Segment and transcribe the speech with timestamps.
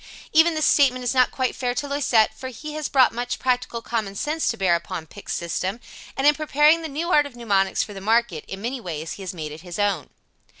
[0.33, 3.83] Even this statement is not quite fair to Loisette, for he has brought much practical
[3.83, 5.79] common sense to bear upon Pick's system,
[6.17, 9.21] and, in preparing the new art of mnemonics for the market, in many ways he
[9.21, 10.09] has made it his own.